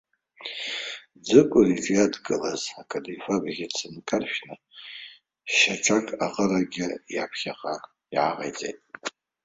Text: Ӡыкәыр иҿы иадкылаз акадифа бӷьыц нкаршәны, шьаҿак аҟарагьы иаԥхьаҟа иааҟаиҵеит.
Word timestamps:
Ӡыкәыр 1.27 1.67
иҿы 1.73 1.93
иадкылаз 1.95 2.63
акадифа 2.81 3.35
бӷьыц 3.43 3.75
нкаршәны, 3.93 4.55
шьаҿак 5.55 6.07
аҟарагьы 6.25 6.87
иаԥхьаҟа 7.15 7.75
иааҟаиҵеит. 8.13 8.79